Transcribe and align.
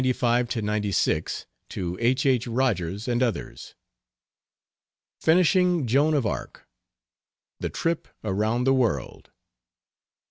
XXXV. 0.01 0.03
LETTERS, 0.03 1.45
1895 1.45 1.45
96, 1.45 1.45
TO 1.69 1.97
H. 2.01 2.25
H. 2.25 2.47
ROGERS 2.47 3.07
AND 3.07 3.21
OTHERS. 3.21 3.75
FINISHING 5.19 5.85
"JOAN 5.85 6.15
OF 6.15 6.25
ARC." 6.25 6.65
THE 7.59 7.69
TRIP 7.69 8.07
AROUND 8.23 8.63
THE 8.65 8.73
WORLD. 8.73 9.29